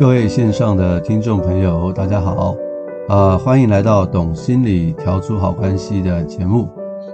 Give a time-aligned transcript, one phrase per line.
[0.00, 2.56] 各位线上的听众朋友，大家好，
[3.06, 6.70] 啊、欢迎来到《懂心理调出好关系》的节目，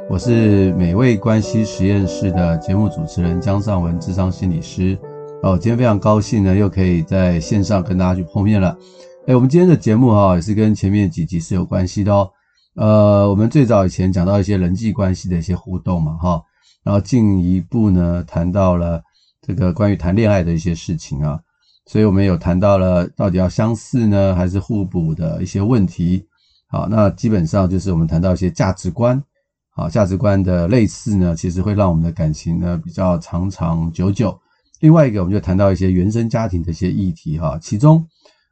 [0.08, 4.96] 我是美味关系实验室的节目主持人江尚文，智商心理师。
[5.42, 8.78] 哦，今天非常高兴呢，又可以在线上跟大家去碰面了。
[9.26, 12.30] 哎，我们今天的节目哈、也是跟前面几集是有关系的哦。
[12.76, 16.40] 呃，我们最早以前讲到一些人际关系的一些互动嘛，哈，
[16.84, 19.02] 然后进一步呢谈到了
[19.44, 21.40] 这个关于谈恋爱的一些事情啊。
[21.86, 26.26] 所以我们有谈到了到底要相似呢，还是互补的一些问题。
[26.68, 29.22] 好，那基本上就是我们谈到一些价值观，
[29.70, 34.36] 好，价值观的类似呢，其实会让我们的感情呢比较长长久久。
[34.80, 37.56] 另外一个，我们就谈到一些原生家庭的一些议题哈。
[37.62, 38.04] 其中，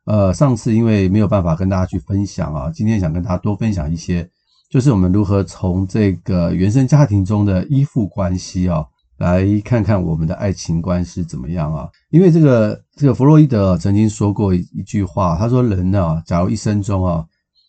[0.05, 4.31] 呃，上次因为没有办法跟大家去分享啊，今天想跟大家多分享一些，
[4.71, 8.87] 就是我们如何从这个原生家庭中的依附关系啊。
[9.19, 11.89] 来看看我们的爱情观是怎么样啊？
[12.11, 17.25] 因为这个这个弗洛伊德曾经说过一句话，他说人呢，假如一生中啊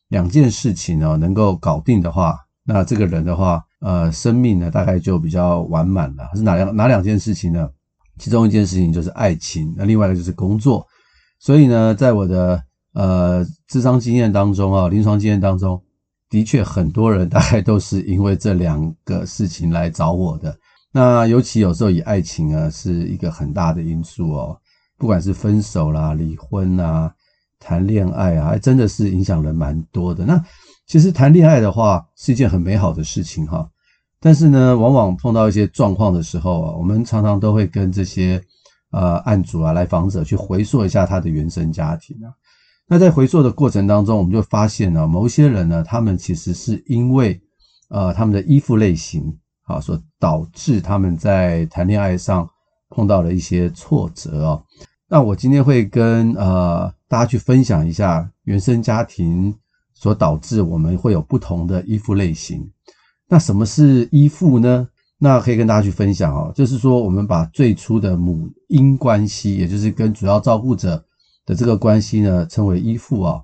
[0.07, 6.29] 两件事情呢能够搞定的话，那这个人的话，呃，生命呢大概就比较完满了。
[6.35, 7.69] 是哪两哪两件事情呢？
[8.17, 10.85] 其中一件事情就是爱情，那另外一个就是工作。
[11.37, 15.79] 所以呢，在我的呃智商经验当中啊，临床经验当中，
[16.29, 20.57] 的确很多人大概都是因为这两个事情来找我的。
[20.97, 24.57] 那尤其有时候以爱情啊是一个很大的因素哦，
[24.97, 27.13] 不管是分手啦、离婚啊、
[27.59, 30.23] 谈恋爱啊，还真的是影响人蛮多的。
[30.25, 30.41] 那
[30.87, 33.69] 其实谈恋爱的话是一件很美好的事情哈，
[34.21, 38.41] 但是呢，往往碰到一些状况的时候啊，我们常常都会跟这些
[38.91, 42.31] 呃案主啊、来访者去回溯一下他的原生家庭啊。
[42.87, 47.37] 那在回溯的过程当中，我们就发现呢，某些人呢，他们其实是因为
[47.89, 49.37] 呃他们的依附类型。
[49.65, 52.49] 啊，所导致他们在谈恋爱上
[52.89, 54.63] 碰到了一些挫折哦。
[55.07, 59.53] 那我今天会跟呃大家去分享一下原生家庭
[59.93, 62.67] 所导致我们会有不同的依附类型。
[63.27, 64.87] 那什么是依附呢？
[65.17, 71.03] 那可以跟大家去分享哦，就是说我们把最初的母婴关系，也就是跟主要照顾者
[71.45, 73.41] 的这个关系呢，称为依附啊。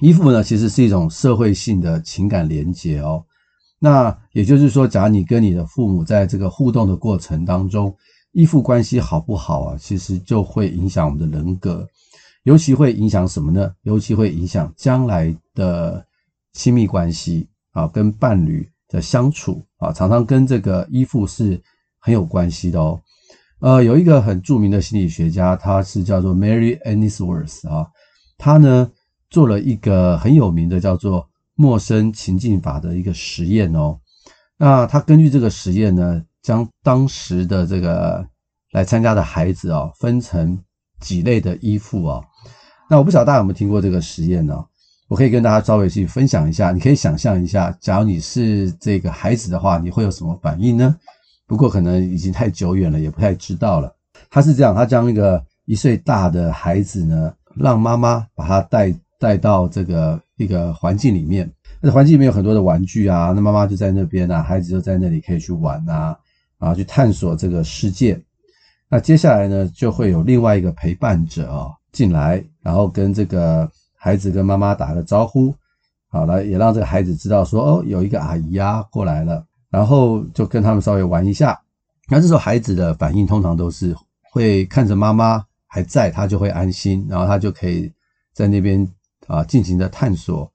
[0.00, 3.24] 依附呢，其实是一种社会性的情感连结哦。
[3.84, 7.94] 那也就是说，假如你跟你的父母在这个互动的过程当中，
[8.32, 9.76] 依附关系好不好啊？
[9.78, 11.86] 其实就会影响我们的人格，
[12.44, 13.70] 尤其会影响什么呢？
[13.82, 16.02] 尤其会影响将来的
[16.54, 21.60] 亲密关系啊，跟伴侣的相处啊，常常跟这个依附是
[21.98, 22.98] 很有关系的哦。
[23.60, 27.86] 呃，有一个很著名的心理学家，他是叫做 Mary Ainsworth 啊，
[28.38, 28.90] 他呢
[29.28, 31.28] 做了一个很有名的叫做。
[31.54, 33.98] 陌生情境法的一个实验哦，
[34.56, 38.26] 那他根据这个实验呢，将当时的这个
[38.72, 40.58] 来参加的孩子哦，分成
[41.00, 42.24] 几类的依附哦。
[42.90, 44.64] 那我不晓得大家有没有听过这个实验呢？
[45.06, 46.72] 我可以跟大家稍微去分享一下。
[46.72, 50.96] 你可以想象一下，假如你是这个孩子的话，你会有什么反应呢？
[51.46, 53.94] 不过可能已经太久远了，也不太知道了。
[54.30, 60.20] 他是这样，他将一个一岁大的孩子呢，让妈妈把他带带到这个。
[60.36, 61.48] 一个环境里面，
[61.80, 66.18] 那环境里面有很多的玩具啊，那妈妈就在那边啊，孩子就在那里可以去玩啊，
[66.58, 68.20] 啊，去探索这个世界。
[68.88, 75.54] 那接下来呢，就会有另外一个陪伴者啊进来，然后跟这个孩子跟妈妈打个招呼，
[76.08, 81.56] 好了，也让这个孩子知道说，哦，有一个阿姨啊过来了，然后就跟他们稍微玩一下。
[82.08, 83.94] 那这时候孩子的反应通常都是
[84.32, 87.88] 会看着妈妈还在，他就会安心，然后他就可以
[88.32, 88.84] 在那边。
[89.26, 90.50] 啊，进行的探索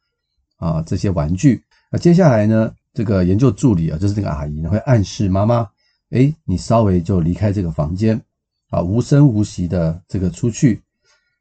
[0.57, 1.63] 啊，这些玩具。
[1.91, 5.68] 那接下来呢，这个研究助理啊，就是这个阿姨呢，会暗示妈妈，
[6.12, 8.22] 诶，你稍微就离开这个房间，
[8.69, 10.81] 啊，无声无息的这个出去。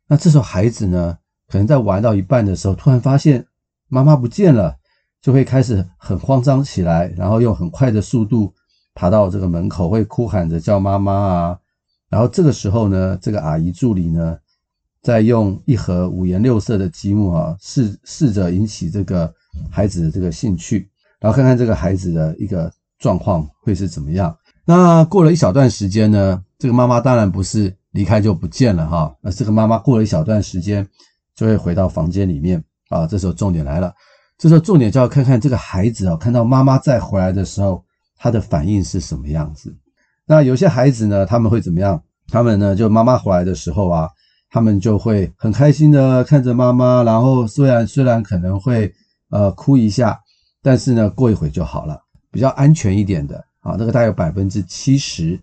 [0.06, 1.18] 那这时候孩子呢，
[1.48, 3.46] 可能在玩到一半的时候，突然发现
[3.88, 4.76] 妈妈不见了，
[5.20, 8.54] 就会开始很慌张起来，然后用很快的速度
[8.94, 11.58] 爬到这个门口，会哭喊着叫妈妈啊。
[12.08, 14.38] 然后这个时候呢，这个阿姨助理呢。
[15.02, 19.32] 再用一盒五颜六色的积木啊，试试着引起这个
[19.70, 20.90] 孩子的这个兴趣，
[21.20, 24.36] 然后看看这个孩子的一个状况会是怎么样。
[24.64, 30.86] 那过了一小段时间呢，这个妈妈当然不是离开就不见了哈，那这个妈妈过了一小段时间
[31.34, 33.06] 就会回到房间里面啊。
[33.06, 33.94] 这时候重点来了，
[34.36, 37.82] 这时候重点就要看看这个孩子啊，看到妈妈再回来的时候，
[38.18, 39.74] 他的反应是什么样子。
[40.26, 42.02] 那有些孩子呢，他们会怎么样？
[42.26, 44.10] 他们呢，就妈妈回来的时候啊。
[44.50, 48.92] 他们就会很开心的看着妈妈，然后虽然虽然可能会
[49.30, 50.18] 呃哭一下，
[50.62, 52.00] 但是呢过一会就好了，
[52.30, 55.38] 比较安全一点的啊，那个大概有百分之七十。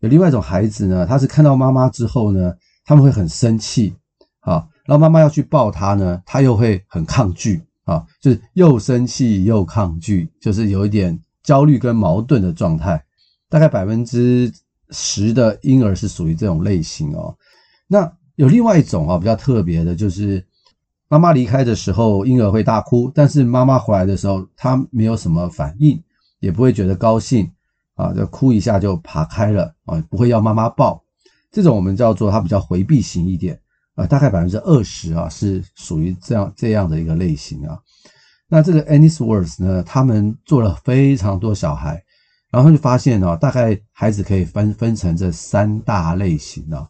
[0.00, 2.54] 有另外一种孩子呢，他是看到妈妈之后呢，
[2.84, 3.94] 他们会很生气
[4.40, 13.04] 啊，然后妈妈要去抱他呢，他又会很抗拒啊，就是又生气又抗拒，就是有一点焦虑跟矛盾的状态。
[13.50, 14.50] 大概百分之
[14.90, 17.36] 十的婴儿是属于这种类型哦。
[17.88, 20.42] 那有另外一种啊，比较特别的，就是
[21.08, 26.02] 妈妈离开的时候，婴儿会大哭，但是妈妈回来的时候，他没有什么反应，
[26.38, 27.50] 也不会觉得高兴
[27.96, 31.04] 啊，就哭一下就爬开了啊，不会要妈妈抱。
[31.52, 33.60] 这种我们叫做它比较回避型一点
[33.94, 37.78] 啊，大概百分之二十啊是属于这样这样的一个类型啊。
[38.48, 42.02] 那这个 Ainsworth 呢，他们做了非常多小孩，
[42.50, 46.88] 然后就发现哦，大概孩子可以分分成这三大类型啊，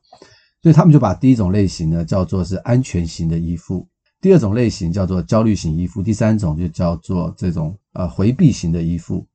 [0.62, 3.88] 所以他们就把第一种类型呢叫做是安全型的依附，
[4.20, 9.26] 第二种类型叫做焦虑型依附，第三种就叫做这种呃回避型的依附。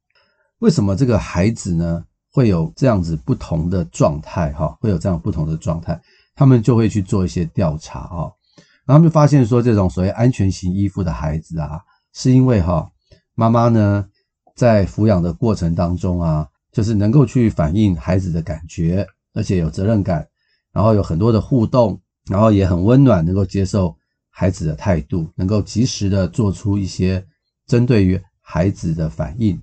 [0.60, 2.06] 为什么这个孩子呢？
[2.32, 5.98] 会有这样子不同的状态，哈，会有这样不同的状态，
[6.36, 8.30] 他们就会去做一些调查，哈，
[8.86, 11.80] 然后他们就发现说，这种所谓安全型依附的孩子啊，
[12.12, 12.92] 是因为哈，
[13.36, 14.06] 妈妈呢
[14.54, 20.28] 在抚养的过程当中啊，就是能够去反映孩子的感觉，而且有责任感，
[20.76, 21.98] 然后有很多的互动，
[22.30, 23.96] 然后也很温暖，能够接受
[24.30, 27.26] 孩子的态度，能够及时的做出一些
[27.66, 29.56] 针对于孩子的反应。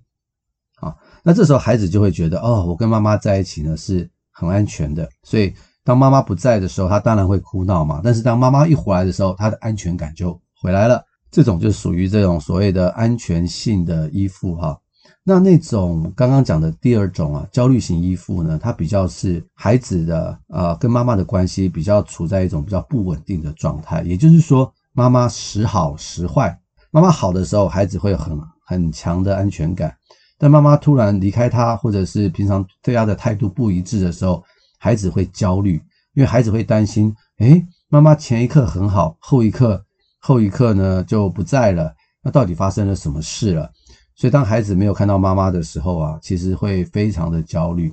[0.80, 5.54] 啊那这时候孩子就会觉得，哦，我跟妈妈在一起呢是很安全的，所以
[5.84, 8.00] 当妈妈不在的时候，他当然会哭闹嘛。
[8.02, 11.04] 但是当妈妈一回来的时候，他的安全感就回来了。
[11.30, 14.78] 这种就属于这种所谓的安全性的依附哈。
[15.24, 26.58] 那那种刚刚讲的第二种啊，焦虑型依附呢，它比较是孩子的呃跟妈妈的关系比较处在一种比较不稳定的状态，也就是说妈妈时好时坏，
[26.90, 28.36] 妈妈好的时候，孩子会很
[28.66, 29.94] 很强的安全感。
[30.38, 34.42] 但妈妈突然离开他，或者是平常对他的态度不一致的时候，
[34.76, 35.74] 孩子会焦虑，
[36.14, 39.80] 因为孩子会担心：诶，妈妈前一刻很好，后一刻
[40.18, 43.70] 后一刻呢就不在了，那到底发生了什么事了？
[44.14, 47.92] 所以当孩子没有看到妈妈的时候啊，其实会非常的焦虑。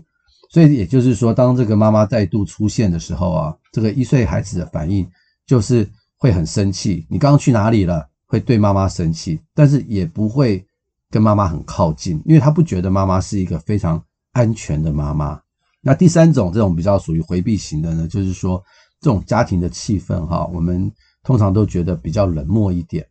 [0.50, 5.10] 所以也就是说，当这个妈妈再度出现的时候啊，这个一岁孩子的反应
[5.45, 5.88] 就是
[6.18, 7.06] 会很生气。
[7.10, 8.07] 你刚刚去哪里了？
[8.25, 10.66] 会对妈妈生气，但是也不会。
[11.12, 14.00] 跟妈妈很靠近，因为他不觉得妈妈是一个非常
[14.31, 15.42] 安全的妈妈。
[15.81, 18.63] 那第三种这种比较属于回避型的呢，就是说
[19.01, 20.92] 这种家庭的气氛哈，我们
[21.24, 23.04] 通常都觉得比较冷漠一点，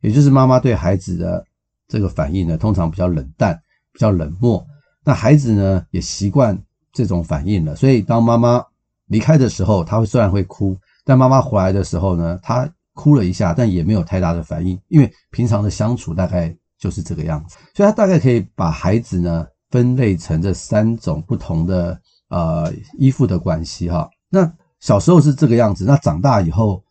[0.00, 1.46] 也就是妈妈对孩子的
[1.88, 3.54] 这个反应呢，通常比较冷淡、
[3.92, 4.64] 比较冷漠。
[5.04, 6.58] 那孩子呢也习惯
[6.92, 8.64] 这种反应了，所以当妈妈
[9.06, 16.54] 离开的时候，他会虽然会哭，但妈妈回来的时候呢，他哭了一下，但也没有太大的反应，因为平常的相处大概。
[16.76, 21.98] 就是这个样子，所以他大概可以把孩子呢分类成这三种不同的
[22.28, 24.06] 呃依附的关系哈。
[24.28, 26.84] 那小时候是这个样子，那长大以后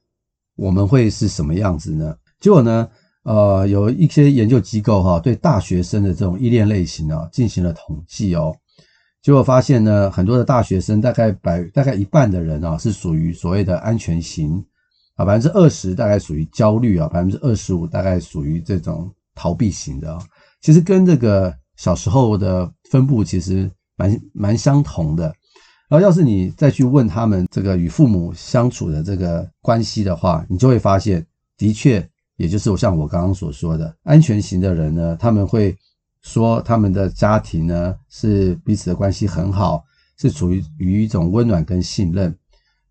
[0.56, 2.16] 我们会是什么样子呢？
[2.40, 2.90] 结果呢，
[3.24, 8.56] 呃，有一些研究机构哈对大学生的这种依恋类型啊进行了统计哦，
[9.22, 14.64] 结果发现呢，很多的大学生大概百大概一半的人啊是属于所谓的安全型
[15.16, 19.12] 啊，百分之二十大概属于焦虑啊，百分之二十五大概属于这种。
[19.36, 20.22] 逃避型的啊，
[20.62, 25.26] 其实跟这个小时候的分布其实蛮蛮相同的。
[25.90, 31.26] 然后，要是你再去问他们这个与父母相处的这个关系的话，你就会发现，
[31.58, 35.76] 的确，也就是我像我刚刚所说的，安全型的人呢，他们会
[36.22, 39.84] 说他们的家庭呢是彼此的关系很好，
[40.18, 42.36] 是处于于一种温暖跟信任。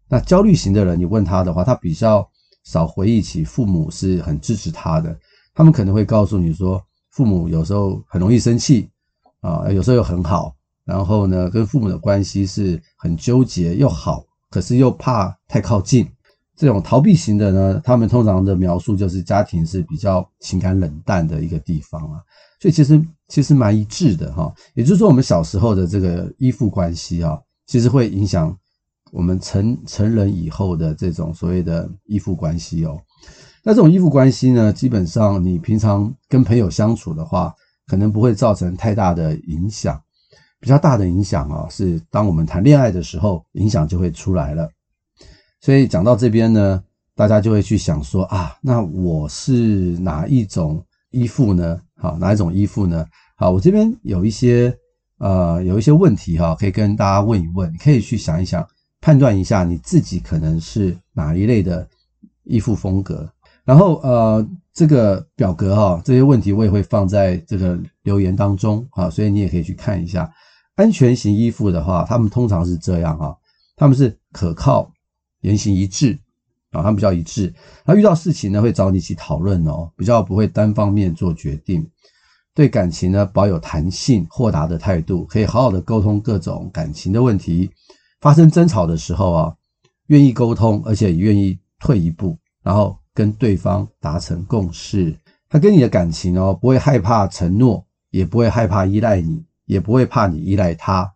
[0.09, 2.29] 那焦虑型的人，你问他的话，他比较
[2.65, 5.19] 少回忆起父母是很支持他的。
[5.55, 8.89] 他们可能会告诉你说，父母有时候很容易生气
[9.41, 16.07] 啊，有时候又很好，然后呢，跟父母的关系是很纠结又好，可是又怕太靠近。
[16.57, 22.21] 这种逃避型的呢，他们通常的描述就是家庭是比较情感冷淡的一个地方啊，
[22.61, 24.53] 所以其实其实蛮一致的哈。
[24.75, 28.57] 也就是说，我们小时候的这个依附关系啊，其实会影响
[29.11, 33.01] 我们成成人以后的这种所谓的依附关系哦。
[33.65, 37.55] 那这种依附关系呢，基本上你平常跟朋友相处的话，
[37.87, 40.01] 可能不会造成太大的影响。
[40.61, 44.69] 比较大的影响啊，是当我们谈恋爱的时候，影响就会出来了。
[45.63, 46.83] 所以讲到这边呢，
[47.15, 51.81] 大家就会去想说啊，那我是哪一种依附呢？
[51.97, 53.07] 好，哪一种依附呢？
[53.37, 54.77] 好，我这边有一些
[55.19, 58.67] 呃有一些问题哈，可以跟大家问一问，可以去想一想，
[59.01, 61.89] 判断一下你自己可能是哪一类的
[62.43, 63.33] 依附风格。
[63.65, 70.29] 然后呃，这个表格哈，这些问题我也会放在这个留言当中啊，所以你也可以去看一下。
[70.75, 73.37] 安全型依附的话，他们通常是这样哈，
[73.77, 74.92] 他们是可靠、
[75.43, 76.19] 言行一致
[76.73, 77.55] 啊，他们比较一致。
[77.85, 81.89] 他遇到事情呢，会找你一起讨论哦，比较不会单方面做决定。
[82.55, 87.71] 对感情呢，保有弹性、豁达的态度，可以好好的沟通各种感情的问题。
[88.21, 89.55] 发生争吵的时候啊，
[90.09, 95.17] 愿意沟通，而且也愿意退一步，然后跟对方达成共识。
[95.49, 101.13] 他跟你的感情哦，不会害怕承诺，也不会害怕依赖你，也不会怕你依赖他。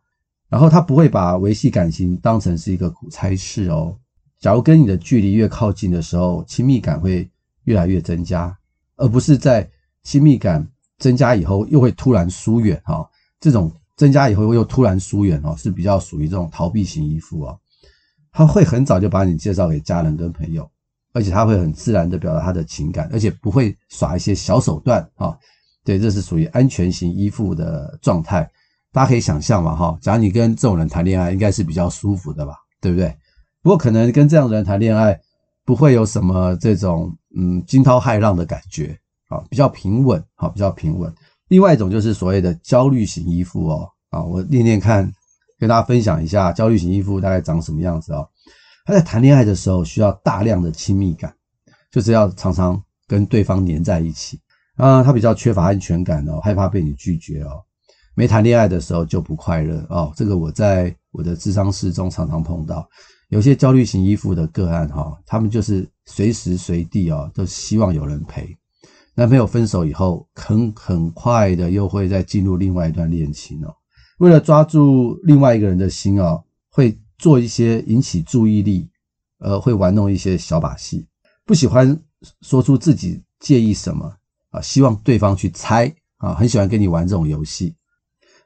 [0.49, 3.97] 然后他不会把维系感情当成是一个苦差事哦。
[4.41, 7.29] 假如跟你的距离越靠近的时候，亲密感会
[7.65, 8.57] 越来越增加，
[8.97, 9.69] 而不是在
[10.03, 10.67] 亲密感。
[10.99, 13.07] 增加以后又会突然疏远哈，
[13.39, 17.55] 这种增加以后又突然疏远哦，是比较属于这种逃避型依附啊。
[18.33, 20.67] 他会很早就把你介绍给家人跟朋友，
[21.13, 25.37] 而且他会很自然的表达他的情感，而且不会耍一些小手段啊。
[25.85, 28.51] 对，这是属于安全型依附的状态。
[28.91, 33.15] 大家可以想象嘛哈，假如你跟这种人谈恋爱，应该是比较舒服的吧，对不对？
[33.67, 35.21] 不过可能跟这样的人谈恋爱，
[35.65, 38.97] 不会有什么这种嗯惊涛骇浪的感觉。
[39.29, 41.13] 啊，比较平稳，好，比较平稳。
[41.49, 45.11] 另外一种就是所谓的焦虑型依附哦，啊，我念念看，
[45.59, 48.25] 跟大家分享一下焦虑型依附大概长什么样子哦。
[48.85, 51.35] 他在谈恋爱的时候需要大量的亲密感，
[51.91, 54.39] 就是要常常跟对方黏在一起
[54.77, 55.03] 啊。
[55.03, 57.61] 他比较缺乏安全感哦，害怕被你拒绝哦。
[58.15, 60.13] 没谈恋爱的时候就不快乐哦。
[60.15, 62.89] 这个我在我的智商室中常常碰到，
[63.29, 68.57] 有些焦虑型依附的个案哈，他们就是随时随地哦都希望有人陪。
[69.15, 73.75] 男朋友分手以后，很很快的又会再进入另外一段恋情哦。
[74.19, 78.89] 为了抓住另外一个人的心哦，会做一些引起注意力，
[79.39, 81.07] 呃，会玩弄一些小把戏。
[81.45, 81.99] 不喜欢
[82.43, 84.15] 说出自己介意什么
[84.51, 87.75] 啊，希望对方去猜啊，很喜欢跟你玩这种游戏。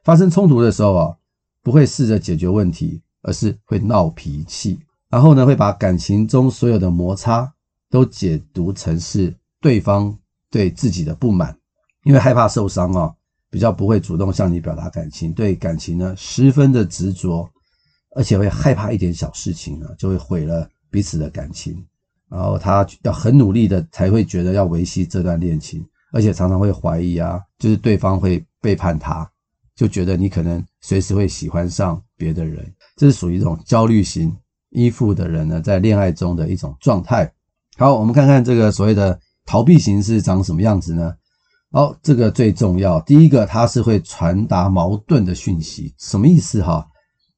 [0.03, 1.15] 发生冲突的时候啊，
[1.61, 4.79] 不会试着解决问题，而是会闹脾气。
[5.09, 7.53] 然后呢，会把感情中所有的摩擦
[7.89, 10.17] 都解读成是对方。
[10.53, 11.57] 对自己的不满，
[12.03, 13.09] 因为害怕受伤啊，
[13.49, 17.49] 比较不会主动向你表达感情，对感情呢十分的执着，
[18.17, 21.81] 而且会害怕一点小事情呢就会毁了彼此的感情，
[22.27, 29.25] 然后他要很努力的才会觉得要维系这段恋情，而且常常会怀疑啊，就是对方会背叛他，
[29.73, 32.69] 就觉得你可能随时会喜欢上别的人，
[33.01, 34.31] 这是属于这种焦虑型
[34.69, 37.33] 依附的人呢在恋爱中的一种状态。
[37.75, 39.19] 好，我们看看这个所谓的。
[39.43, 41.15] 逃避型是长什么样子呢？
[41.71, 43.01] 哦，这个最重要。
[43.01, 46.87] 第一个，他是会传达矛盾的讯息，什么意思哈？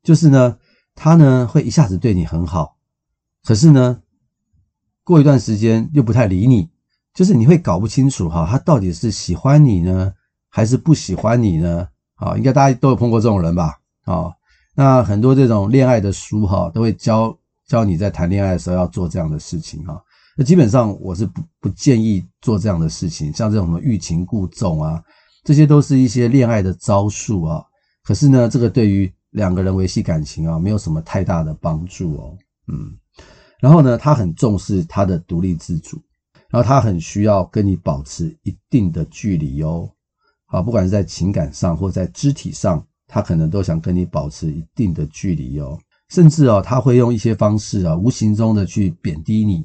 [0.04, 0.58] 就是呢，
[0.96, 2.76] 他呢会一下子对你很好，
[3.46, 4.02] 可是呢，
[5.06, 6.70] 过一段时间又不太理你，
[7.14, 10.14] 就是你会搞不清楚哈，他到底是喜欢你呢，
[10.50, 11.88] 还是不喜欢你呢？
[12.16, 13.80] 啊，应该大家都有碰过这种人吧？
[14.04, 14.30] 啊，
[14.76, 17.38] 那很多这种恋爱的书哈，都会教
[17.68, 20.02] 教你在谈恋爱的时候要做这样的事情哈。
[20.36, 25.04] 那基本上我是不不建议做这样的事情，像这种什么欲擒故纵啊，
[25.44, 27.64] 这些都是一些恋爱的招数啊。
[28.04, 32.38] 可是呢，这个对于两个人维系感情啊，没有什么太大的帮助哦。
[32.68, 32.98] 嗯，
[33.60, 36.02] 然后呢，他很重视他的独立自主，
[36.50, 39.88] 然后他很需要跟你保持一定的距离哦。
[40.48, 45.78] 好，不管是在情感上或在肢体上，他可能都想跟你保持一定的距离哦。
[46.10, 49.64] 甚至哦，他会用一些方式啊，无形中的去贬低你。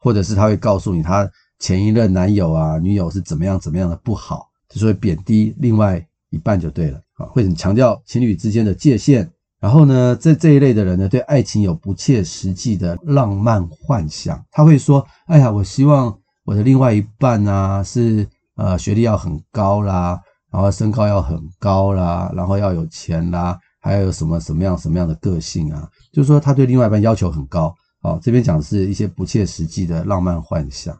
[0.00, 9.28] 或者是他会告诉你他前一任男友啊、女友是怎么样怎么样的不好，就是会贬低另外一半就对了啊，会很强调情侣之间的界限。
[9.58, 14.40] 然后呢，这这一类的人呢，对爱情有不切实际的浪漫幻想。
[14.52, 25.88] 他会说：“哎呀，我希望我的另外一半啊，是呃学历要很高啦，然后身高要很高啦，然后要有钱啦，还要有什么什么样什么样的个性啊？
[26.12, 30.96] 就是说他对另外一半要求很高。”哦，这边讲的是一些不切实际的浪漫幻想。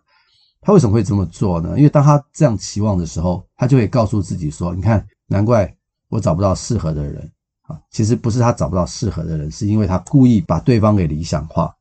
[0.61, 1.77] 他为什么会这么做呢？
[1.77, 5.73] 因为当他这样期望的时候，他就会告诉自己说：“你看，难怪
[6.09, 7.31] 我找不到适合的人
[7.69, 7.79] 啊！
[7.93, 11.73] 其实不是他找不到适合的人，是因为他故意把对方给理想化，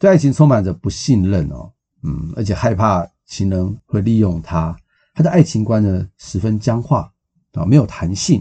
[0.00, 1.70] 对爱情充满着不信任哦，
[2.02, 4.76] 嗯，而且害怕情人会利用他。
[5.18, 7.12] 他的爱情观呢，十分僵化
[7.54, 8.40] 啊，没有弹性，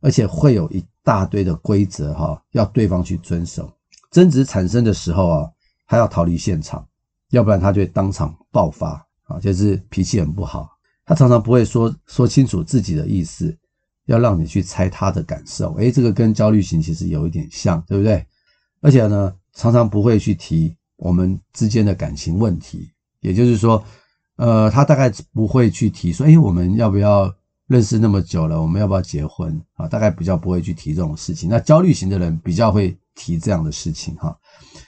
[0.00, 3.72] 而且会有一大堆的规则哈，要对方去遵守。
[4.10, 5.48] 争执产生的时候啊。”
[5.90, 6.86] 他要逃离现场，
[7.30, 10.68] 要不然他就会当场爆发啊，就是脾气很不好。
[11.06, 13.56] 他常常不会说说清楚自己的意思，
[14.04, 15.72] 要让你去猜他的感受。
[15.76, 18.26] 诶，这个跟焦虑型其实有一点像，对不对？
[18.82, 23.82] 而且呢，常常不会去提我们之间的感情问题，也就是说，
[24.38, 27.32] 呃，他大概不会去提说，诶，我们要不要
[27.66, 29.86] 认识那么久了，我们要不要结婚啊？
[29.86, 31.50] 大概比较不会去提这种事情。
[31.50, 34.34] 那焦虑型的人比较会提这样的事情哈。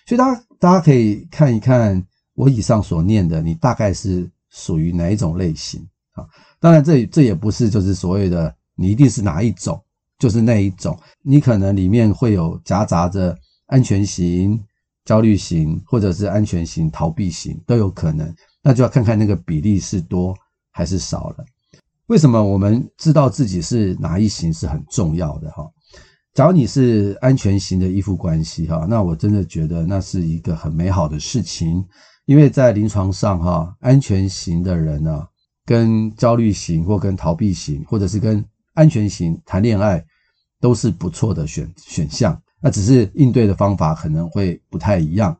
[0.07, 2.03] 所以大家大家可以看一看
[2.35, 6.25] 我以上所念的，你大概是属于哪一种类型啊？
[6.61, 9.83] 当然这这也不是就是所谓的你一定是哪一种，
[10.19, 14.63] 就是那一种，你可能里面会有夹杂着安全型、
[15.05, 20.37] 焦虑型，或者是安全型、逃避型都有可能，那就要看看那个比例是多
[20.71, 21.45] 还是少了。
[22.07, 25.65] 为什么我们知道自己是哪一型是很重要的哈？
[26.35, 31.85] 假如你是安全型的依附关系哈，那我真的觉得那是一个很美好的事情，
[32.25, 35.27] 因为在临床上哈，安全型的人呢，
[35.65, 40.05] 跟焦虑型或跟逃避型，或者是跟安全型谈恋爱，
[40.61, 42.41] 都是不错的选选项。
[42.61, 45.37] 那只是应对的方法可能会不太一样，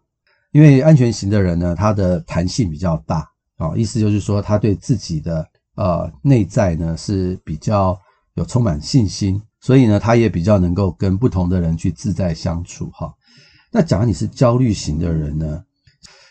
[0.53, 5.47] 因为安全型的人呢，他的弹性比较大啊，意思就是说他对自己的。
[5.77, 7.99] 呃，内在呢是比较
[8.35, 13.11] 有充满信心，所以呢，他也比较能够跟不同的人去自在相处哈。
[13.73, 15.65] 那假如你是焦虑型的人呢，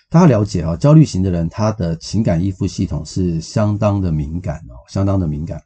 [0.07, 5.59] 大家了解啊，焦虑型的人他的情感依附系统是相当的敏感哦，相当的敏感。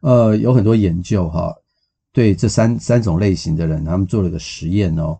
[0.00, 1.54] 呃，有很多研究哈，
[2.12, 5.16] 对这三三种类型的人，他们做了个实验哦。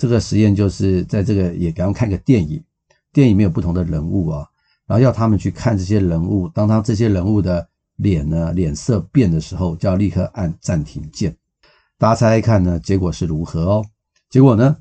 [0.00, 2.64] 这个实验就是在这个也给他们看个电影，
[3.12, 4.46] 电影里面有不同的人物啊。
[4.86, 11.36] 然后要他们去看这些人物，当他这些人物的脸呢，脸色变的时候，就要立刻按暂停键。
[11.98, 13.84] 大家猜猜看呢，结果是如何哦？
[14.30, 14.74] 结果呢，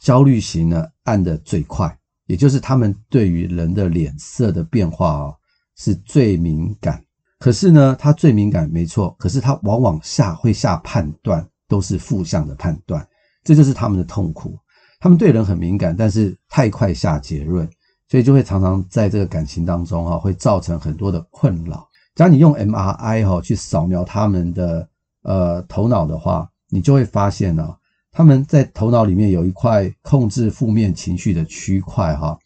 [0.00, 1.96] 焦虑型呢按得最快，
[2.26, 5.36] 也就是他们对于人的脸色的变化哦
[5.76, 7.00] 是最敏感。
[7.38, 13.06] 可是呢，他最敏感没错，可是他往往下会下判断都是负向的判断，
[13.46, 14.58] 这就是他们的痛苦。
[15.00, 17.66] 他们对人很敏感，但是太快下结论。
[18.08, 21.88] 所以就会常常在这个感情当中哈，会造成很多的困扰。
[22.14, 24.88] 假如你用 MRI 哈去扫描他们的
[25.22, 27.74] 呃头脑的话，你就会发现呢，
[28.12, 32.38] 他们在头脑里面有一块控制负面情绪的区块哈，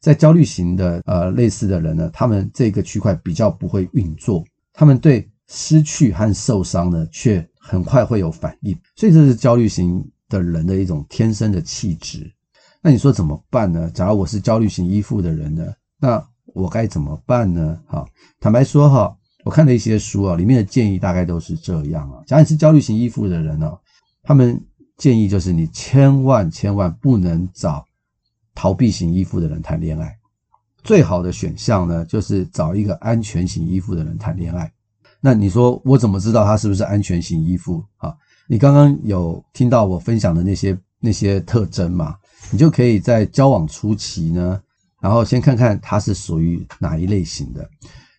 [0.00, 12.30] 在焦虑型的呃类似的人呢，他们这个区块比较不会运作，他们对失去和受伤呢却很快会有反应，所以这是焦虑型的人的一种天生的气质。
[12.80, 13.90] 那你说怎么办呢？
[13.92, 15.66] 假如我是焦虑型依附的人呢，
[15.98, 17.78] 那我该怎么办呢？
[17.86, 18.06] 哈，
[18.40, 22.22] 坦白说哈，我看了一些书啊，里面的建议大概都是这样啊。
[22.26, 23.76] 假如你是焦虑型依附的人呢，
[24.22, 24.60] 他们
[24.96, 27.84] 建议就是你千万千万不能找
[28.54, 30.16] 逃避型依附的人谈恋爱，
[30.84, 34.72] 最好的选项呢就是找一个安全型依附的人谈恋爱。
[35.20, 37.84] 那你说我怎么知道他是不是安全型依附？
[37.96, 38.16] 啊，
[38.50, 42.16] 你刚刚有听到我分享的那些那些特征嘛？
[42.50, 44.58] 你就可以在交往初期呢，
[45.02, 47.68] 然后先看看他是属于哪一类型的。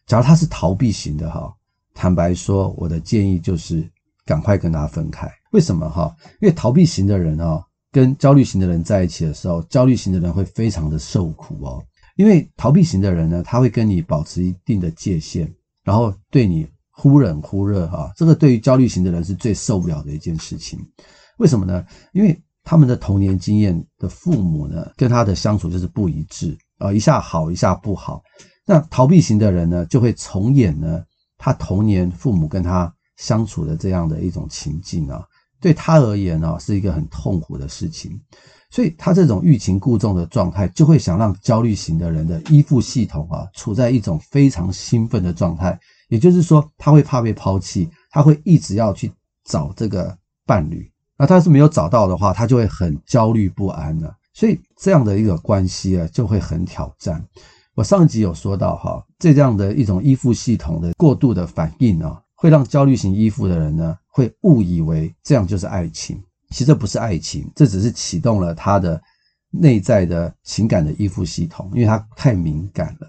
[0.06, 1.52] 假如他是逃避型的哈，
[1.96, 3.90] 坦白说，我的建议就是
[4.24, 5.28] 赶快跟他分开。
[5.52, 6.16] 为什么哈？
[6.42, 7.60] 因为逃避型的人啊，
[7.92, 11.84] 跟焦虑型的人在一起的时候，焦虑型的人会非常的受苦哦。
[12.18, 15.52] 因为逃避型的人呢，他会跟你保持一定的界限，
[15.84, 16.68] 然后对你
[17.00, 18.12] 忽冷忽热哈。
[18.18, 20.78] 这个对于焦虑型的人是最受不了的一件事情。
[21.38, 21.86] 为什么呢？
[22.12, 28.22] 因为他们的童年经验的父母呢，跟他的相处就是不一致啊，一下好，一下不好。
[28.66, 31.02] 那逃避型的人呢，就会重演呢
[31.38, 35.24] 他童年父母跟他相处的这样的一种情境啊，
[35.62, 38.20] 对他而言呢，是一个很痛苦的事情。
[38.70, 45.80] 所以他这种欲擒故纵的状态，就会想让焦虑型的人的依附系统啊，处在一种非常兴奋的状态。
[46.10, 49.12] 也就是说，他会怕被抛弃，他会一直要去
[49.46, 50.92] 找这个伴侣。
[51.18, 54.14] 那他是没有找到的话，他就会很焦虑不安了。
[54.34, 57.24] 所以这样的一个关系啊，就会很挑战。
[57.76, 66.22] 我上集有说到哈，这样的一种依附系统的过度的反应啊，会让焦虑型依附的人呢，会误以为这样就是爱情。
[66.50, 69.00] 其实这不是爱情，这只是启动了他的
[69.52, 73.08] 内在的情感的依附系统，因为他太敏感了。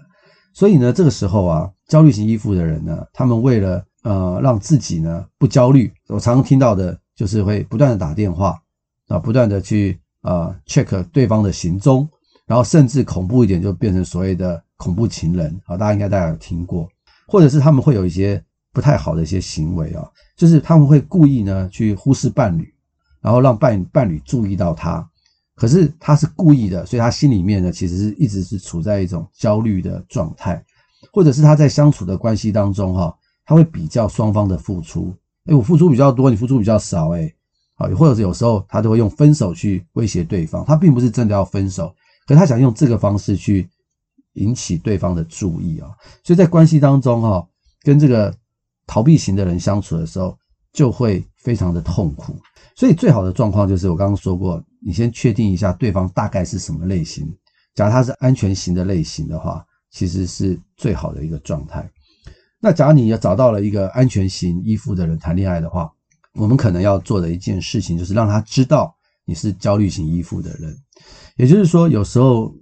[0.53, 6.97] 所以呢，这个时候啊，焦虑型依附的人呢，他们为了呃让自己呢不焦虑，我常常听到的。
[7.13, 8.59] 就是会不断的打电话
[9.07, 12.09] 啊，不断的去呃 check 对方的行踪，
[12.47, 16.89] 然后甚至恐怖一点就变成所谓的恐怖情人啊，大家应该大家有听过，
[17.27, 22.73] 或者是他们会有一些不太好的一些行为啊，就是他们会故意呢去忽视伴侣，
[23.21, 25.07] 然后让伴伴侣注意到他，
[25.61, 30.59] 可是他是故意的，所以他心里面呢其实是一直是处在一种焦虑的状态，
[31.13, 35.13] 或者是他在相处的关系当中哈，他会比较双方的付出。
[35.45, 37.31] 哎，我付出比较多，你付出比较少，哎，
[37.75, 41.93] 好，或者是有时候他都会用分手去威胁对方，他并不是真的要分手，
[42.25, 43.69] 可他想用这个方式去
[44.33, 45.89] 引起对方的注意啊，
[46.23, 47.47] 所以在关系当中哈，
[47.83, 48.35] 跟这个
[48.87, 50.35] 逃避型的人相处的时候，
[50.73, 52.35] 就会非常的痛苦。
[52.75, 57.31] 所以最好的状况就是我刚刚说过，你先确定一下对方大概是什么类型。
[57.73, 61.89] 假如他是安全型的类型的话，其实是最好的一个状态。
[62.59, 65.91] 那假如你要找到了一个安全型依附的人谈恋爱的话，
[66.33, 70.75] 我们可能要做的一件事情就是让他知道你是焦虑型依附的人。
[71.37, 72.53] 也就是说，有时候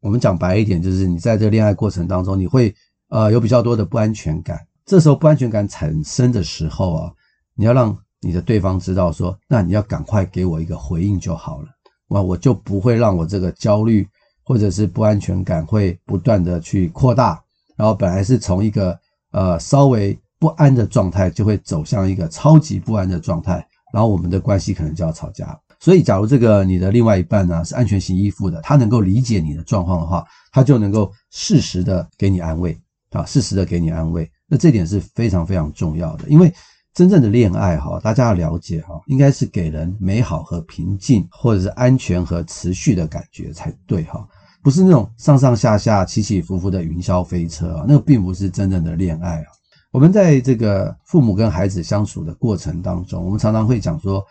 [0.00, 2.74] 我们讲白一点，就是你在这恋爱过程当中，你会
[3.08, 4.58] 呃有比较多的不安全感。
[4.86, 7.12] 这时候不安全感产生的时候啊，
[7.54, 11.68] 你要让你的对方知道说，那你要赶快给我一个回应就好了，
[12.08, 14.08] 我我就不会让我这个焦虑
[14.42, 17.40] 或者是不安全感会不断的去扩大，
[17.76, 18.98] 然后本来是从一个
[19.32, 25.58] 呃，稍微不安的状态就会走向一个超级不安的状态，然后我们的关系可能就要吵架。
[25.80, 32.74] 所以，假如这个你的另外一半呢是安全型依附的，他能够理解你的状况的话，他就能够适时的给你安慰
[33.10, 34.30] 啊，适时的给你安慰。
[34.46, 36.50] 那这点是非常非常重要的，因为
[36.94, 44.24] 真正的恋爱哈，大家要了解哈，应该是给人美好和平静，或者是安全和持续的感觉才对哈。
[44.62, 49.46] 不是那种上上下下起起伏伏的云霄飞车啊，那个并不是真正的恋爱啊。
[49.90, 54.24] 我们在这个父母跟孩子相处的过程当中，我们常常会讲说，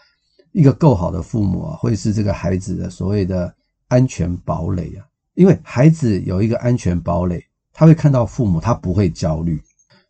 [0.53, 3.53] 一个够好的父母啊，会是这个孩子的所谓的
[3.89, 5.03] 安全堡垒啊。
[5.35, 9.61] 因为孩子有一个安全堡垒，他会看到父母，他不会焦虑。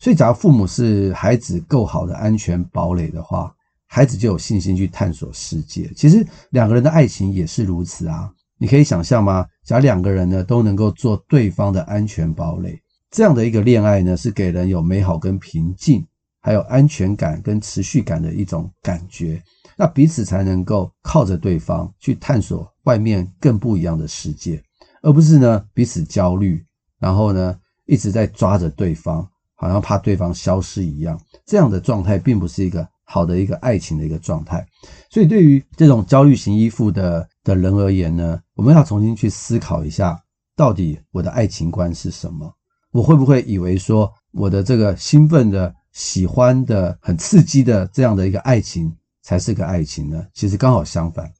[0.04, 3.56] 所以，假如父母是孩子够好的安全堡垒的话，
[3.88, 5.90] 孩子就有信心去探索世界。
[5.96, 8.30] 其实，两个人的爱情也是如此啊。
[8.58, 9.48] 你可以想象吗？
[9.64, 12.78] 假如两个人呢都能够做对方的安全堡垒，
[13.12, 16.06] 这样的一个恋爱呢，是给人有美好跟平静，
[16.42, 19.42] 还有安全感跟持续感的一种感觉。
[19.78, 24.62] 那彼此才能够靠着对方去探索外面更不一样的世界，
[25.02, 26.62] 而不是呢彼此焦虑，
[27.00, 29.26] 然后呢一直在抓着对方，
[29.64, 31.18] 好像怕对方消失一样。
[31.46, 34.66] 这样的状态并不是一个好的一个爱情的一个状态。
[35.10, 40.22] 所以，对于这种焦虑型依附的的人而言呢，我们要重新去思考一下，
[40.56, 42.54] 到底我的爱情观是什么？
[42.92, 50.26] 我会不会以为说我的这个兴奋的、喜欢的、很刺激的这样的一个爱情才是个爱情呢？
[50.34, 51.32] 其实刚好相反，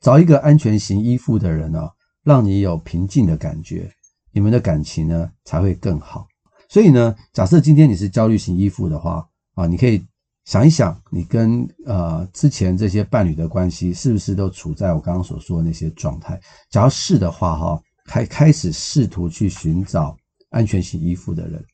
[0.00, 1.90] 找一个安全型依附的人哦，
[2.22, 3.90] 让你有平静的感觉，
[4.32, 6.26] 你们的感情呢才会更好。
[6.74, 10.04] 所以呢，假设今天你是焦虑型依附的话啊，你可以。
[10.44, 16.38] 想一想，你跟呃之前这些伴侣的关系是不是都处在我刚刚所说的那些状态？
[16.68, 20.16] 假如是的话，哈，开开始试图去寻找
[20.50, 21.64] 安全型依附的人，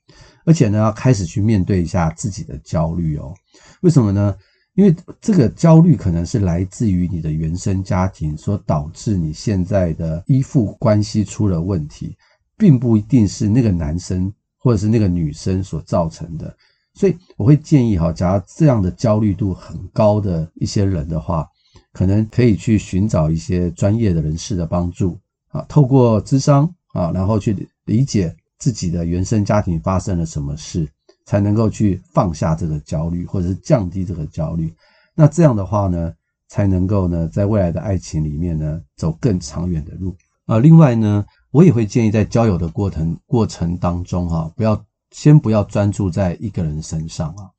[0.44, 3.34] 而且呢，要开始去面对一下自己的焦虑哦。
[3.80, 4.36] 为什么呢？
[4.74, 12.16] 因为这个焦虑可能是来自于你的原生家庭所导致你现在的依附关系出了问题，
[12.58, 16.54] 并不一定是那个男生或者是那个女生所造成的。
[16.94, 21.46] 所以我会建议哈，假如这样的焦虑度很高的一些人的话，
[21.92, 25.18] 可能可以去寻找一些专业的人士的帮助
[25.48, 30.86] 啊，透过咨商啊，然后去理解自己的原生家庭发生了什么事，
[31.26, 34.72] 才能够去放下这个焦虑，或者是降低这个焦虑。
[35.14, 36.12] 那这样的话呢，
[36.48, 40.14] 才能够呢，在未来的爱情里面呢，走更长远的路
[40.50, 40.58] 啊。
[40.58, 44.84] 另外呢，我也会建议在交友的过程过程当中哈，不要。
[45.12, 47.50] 先不要专注在一个人身上啊，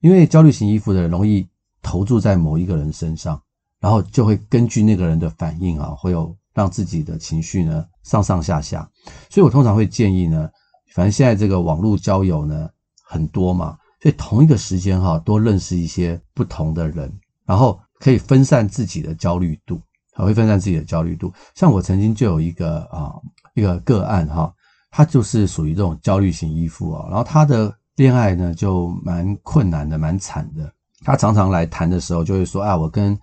[0.00, 1.46] 因为焦虑型依附的人容易
[1.82, 3.38] 投注在某一个人身上，
[3.78, 8.90] 然后就会根据那个人的反应啊，会有让自己的情绪呢上上下下。
[9.28, 10.48] 所以我通常会建议呢，
[10.94, 12.70] 反正现在这个网络交友呢
[13.04, 17.12] 很多嘛，所以同一个时间哈，多认识一些不同的人，
[17.44, 19.78] 然后可以分散自己的焦虑度，
[20.18, 21.32] 还会分散自己的焦虑度。
[21.54, 23.14] 像我曾经就有一个啊
[23.54, 24.52] 一个个案哈。
[24.90, 30.72] 他就是属于这种焦虑型依附啊，然后他的恋爱呢就蛮困难的，蛮惨的。
[31.04, 33.16] 他常常来谈的时候就会说啊，我跟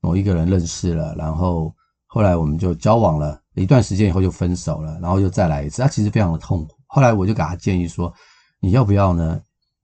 [0.00, 1.72] 某一个人认识了，然后
[2.06, 5.82] 后来我们就交往了一段时间以后就分手了，然后又再来一次。
[5.82, 6.74] 他其实非常的痛苦。
[6.86, 8.10] 后来我就给他建议说，
[8.58, 9.38] 你要不要呢？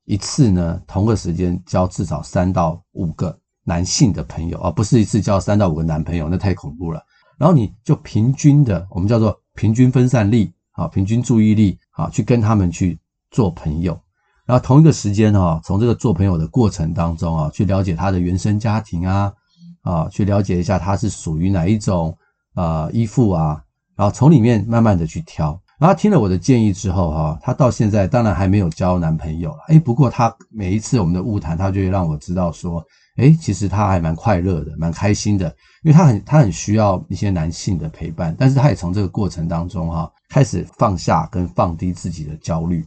[0.06, 7.02] 一次呢同个时间交至少三到五个男性的朋友，而不是一次交三到五个男朋友，那太恐怖了。
[7.36, 10.50] 然后你就平均的，我们叫做平均分散力。
[10.76, 13.00] 啊，平均注意力啊，去跟他们去
[13.30, 13.98] 做朋友，
[14.44, 19.32] 然后同一个时间哈，从这个做朋友的过程当中啊，去了解他的原生家庭啊，
[19.80, 22.14] 啊，去了解一下他是属于哪一种
[22.52, 23.58] 啊依附啊，
[23.96, 25.58] 然后从里面慢慢的去挑。
[25.78, 32.84] 然后听了我的建议之后哈，他到现在当然还没有交男朋友了，诶，不过他每一次我们的误谈，他就会让我知道说。
[33.16, 35.48] 诶，其实他还蛮快乐的，蛮开心的，
[35.82, 42.84] 因为他很他很需要一些男性的陪伴，但是他也从这个过程当中哈，开始放下跟放低自己的焦虑。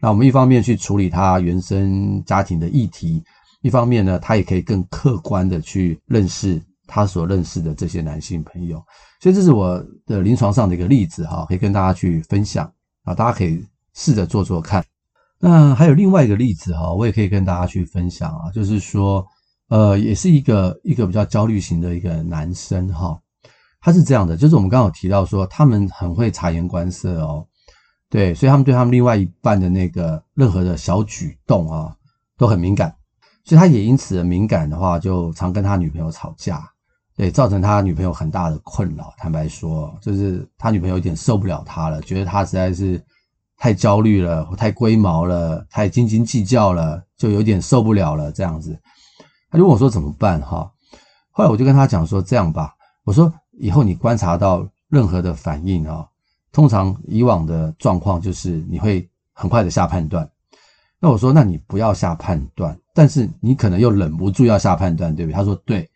[0.00, 3.22] 那我们一方面去处理他原生家庭的议题，
[3.62, 8.82] 一方面呢，他也可以更客观的去认识他所认识的这些男性朋友。
[9.20, 12.70] 所以这是我的临床上的一个例子哈，可以跟大家去分享
[13.04, 14.84] 啊，大家可以试着做做看。
[15.38, 19.24] 那还有另外一个例子哈，我也可以跟大家去分享啊，就是说，
[19.72, 23.18] 呃，也是一个一个比较焦虑型的一个男生哈，
[23.80, 27.46] 他是这样的，就是我们刚好提到说，他们很会察言观色哦，
[28.10, 31.96] 对，所以他们对他们另外一半的那个任何的小举动啊，
[32.36, 32.94] 都很敏感，
[33.44, 36.68] 所以他也因此的敏感的话，就常跟他女朋友吵架。
[37.16, 39.14] 对，造成他女朋友很大的困扰。
[39.16, 43.02] 坦白说，就是他女朋友有点受不了他了，觉得他实在是
[43.56, 48.30] 太焦虑了，太龟毛了，太斤斤计较了，就有点受不了了。
[48.30, 48.78] 这样子，
[49.52, 50.40] 他就问我说怎么办？
[50.40, 50.72] 哈，
[51.30, 56.08] 后来我就跟他讲说这样吧，我说以后你观察到任何的反应啊，
[56.50, 60.26] 通常以往的状况就是你会很快的下判断。
[60.98, 65.34] 那我说，那你不要下判断，但是你可能又忍不住要下判断，对不对？
[65.34, 65.86] 他说对。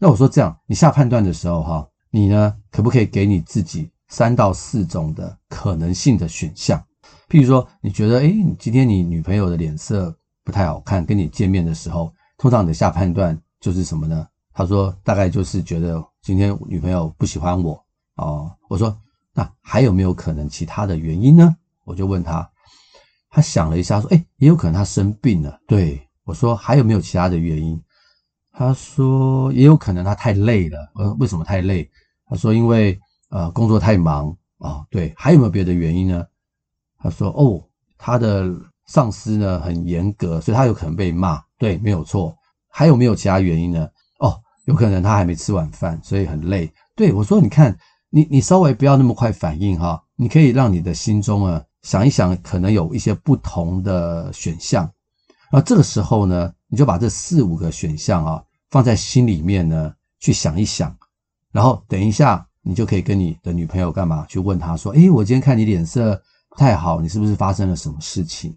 [0.00, 6.82] 那我说这样，你下判断的时候哈，你呢可不可以给你自己三到四种的可能性的选项？
[7.28, 14.26] 譬如说，你觉得诶，你今天你女朋友的脸色不太好看，跟你见面的时候，通常的下判断就是什么呢？
[14.52, 17.78] 他说大概就是觉得今天女朋友不喜欢我
[18.16, 18.50] 哦。
[18.68, 18.96] 我说
[19.34, 21.54] 那还有没有可能其他的原因呢？
[21.84, 22.48] 我就问他，
[23.28, 25.60] 他想了一下说，诶，也有可能他生病了。
[25.66, 27.80] 对，我说还有没有其他的原因？
[28.52, 31.88] 他说也有可能他太累了，呃，为什么太累？
[32.26, 36.24] 他说因为呃工作太忙，哦，对，还有没有别的原因呢？
[36.98, 37.62] 他说哦，
[37.98, 38.50] 他的
[38.86, 42.36] 上司呢很严格，所以他有可能被骂，对，没有错。
[42.68, 43.88] 还有没有其他原因呢？
[44.20, 46.72] 哦，有可能他还没吃晚饭，所以很累。
[46.94, 47.76] 对，我说你看，
[48.10, 54.82] 你你稍微不要那么快反应哈，你可以让你的心中啊想一想，可能有一些不同的选项。
[55.50, 58.42] 然后这个时候呢，你就把这四五个选项啊。
[58.68, 60.94] 放在心里面呢，去想一想，
[61.52, 64.26] 然后等一下，你就可以跟你的女朋友干嘛？
[64.28, 68.54] 去问她说：“诶，我今天看你脸色不太好，你是不是发生了什么事情？”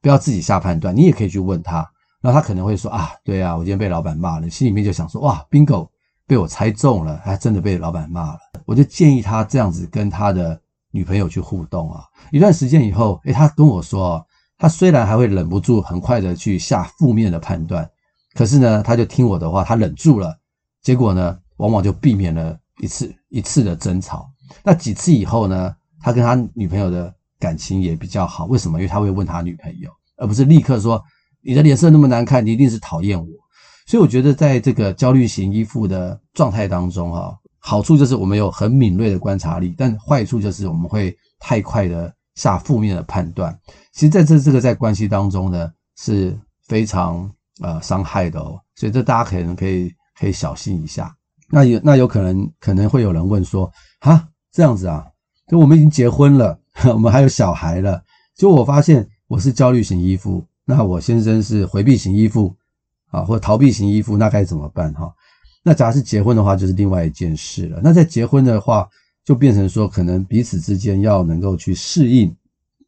[0.00, 1.84] 不要自己下判断，你也可以去问她。
[2.20, 5.88] 然后她可能会说：“啊，对啊，我今天被老板骂了。”心里面就想说：“哇，bingo，
[6.26, 12.04] 被我猜中了，还真的被老板骂了。”我就建议他这样子跟他的女朋友去互动啊。
[12.30, 14.24] 一段时间以后，诶，他跟我说，
[14.58, 17.88] 他虽然还会忍不住很快的去下负面的判断。
[18.34, 20.38] 可是呢，他就听我的话，他忍住了，
[20.82, 24.30] 结果呢，往往就避免了一次一次的争吵。
[24.62, 28.44] 那几次以后呢，他跟他女朋友的感情也比较好。
[28.44, 28.78] 为什么？
[28.78, 31.02] 因为他会问他女朋友，而不是立刻说
[31.42, 33.26] 你的脸色那么难看，你一定是讨厌我。
[33.86, 43.58] 所以我觉得，在这个焦虑型依附的状态当中，哈，好处就是我们有很敏锐的观察力，但坏处就是我们会太快的下负面的判断。
[43.92, 47.30] 其实在这这个在关系当中呢，是非常。
[47.62, 51.14] 呃，伤害的哦，所以这大家可能可以可以小心一下。
[51.50, 55.04] 那有那有可能可能会有人问说，哈，这样子啊，
[55.46, 58.02] 就我们已经结婚了， 我们还有小孩了，
[58.34, 62.54] 就我发现我是焦虑型依附，那我先生是回避型依附
[63.10, 65.12] 啊，或逃避型依附，那该怎么办哈？
[65.62, 67.80] 那假如是结婚的话，就是另外一件事了。
[67.82, 68.88] 那在结婚的话，
[69.24, 72.34] 就变成说，可能彼此之间要能够去适应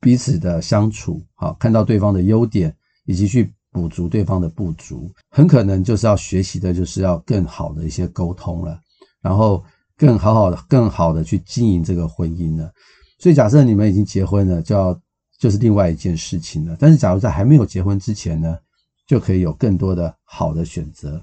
[0.00, 3.52] 彼此的相处，好，看到对方的优点，以及去。
[3.74, 8.78] 补足对方的不足，很可能就是要学习的，就是要更好的一些沟通了，
[9.22, 9.64] 然后
[9.96, 12.70] 更好好的、更好的去经营这个婚姻了。
[13.18, 14.92] 所以，假设你们已经结婚了，就要
[15.42, 16.76] 就是另外一件事情了。
[16.78, 18.56] 但是，假如在还没有结婚之前呢，
[19.08, 21.20] 就可以有更多的好的选择。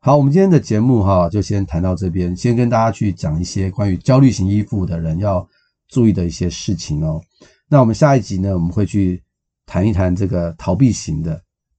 [0.00, 5.46] 好，我们今天的节目哈，就先谈到这边，先跟大家去讲一些关于焦虑型依附的人要
[5.90, 7.20] 注意的一些事情哦。
[7.68, 9.22] 那我们下一集呢，我们会去
[9.66, 11.34] 谈一谈这个逃避型的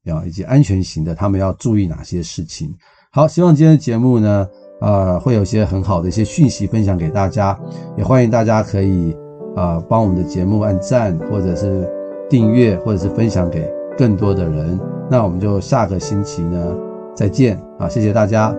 [0.05, 0.23] 啊。
[0.27, 2.71] 以及安全型的，他们要注意哪些事情？
[3.11, 4.47] 好，希望今天的节目呢，
[4.79, 7.59] 呃，会有一些很好的一些讯息分享给大家，
[7.97, 9.15] 也欢迎大家可以
[9.55, 11.87] 啊帮我们的节目按赞，或者是
[12.29, 14.79] 订阅，或者是分享给更多的人。
[15.09, 16.75] 那我们就下个星期呢
[17.15, 18.55] 再见啊，谢谢大家。